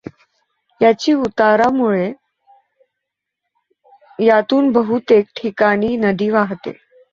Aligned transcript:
याचे 0.81 1.13
उतारामुळे 1.13 2.11
यातून 4.19 4.71
बहुतेक 4.71 5.25
ठिकाणी 5.35 5.95
नदी 5.97 6.29
वाहते. 6.29 6.71